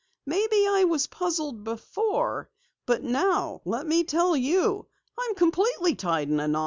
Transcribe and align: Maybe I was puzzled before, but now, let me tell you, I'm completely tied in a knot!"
Maybe 0.25 0.65
I 0.67 0.83
was 0.85 1.05
puzzled 1.05 1.63
before, 1.63 2.49
but 2.87 3.03
now, 3.03 3.61
let 3.65 3.85
me 3.85 4.03
tell 4.03 4.35
you, 4.35 4.87
I'm 5.15 5.35
completely 5.35 5.93
tied 5.93 6.27
in 6.27 6.39
a 6.39 6.47
knot!" 6.47 6.59